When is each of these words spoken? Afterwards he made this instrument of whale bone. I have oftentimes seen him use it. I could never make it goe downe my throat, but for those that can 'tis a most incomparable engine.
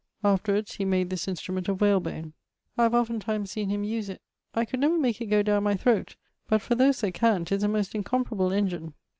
Afterwards 0.23 0.77
he 0.77 0.83
made 0.83 1.11
this 1.11 1.27
instrument 1.27 1.69
of 1.69 1.79
whale 1.79 1.99
bone. 1.99 2.33
I 2.75 2.81
have 2.81 2.95
oftentimes 2.95 3.51
seen 3.51 3.69
him 3.69 3.83
use 3.83 4.09
it. 4.09 4.19
I 4.55 4.65
could 4.65 4.79
never 4.79 4.97
make 4.97 5.21
it 5.21 5.27
goe 5.27 5.43
downe 5.43 5.61
my 5.63 5.75
throat, 5.75 6.15
but 6.49 6.59
for 6.63 6.73
those 6.73 7.01
that 7.01 7.11
can 7.11 7.45
'tis 7.45 7.61
a 7.61 7.67
most 7.67 7.93
incomparable 7.93 8.51
engine. 8.51 8.95